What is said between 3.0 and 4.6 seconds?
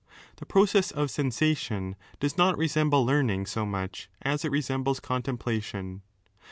learning so much as it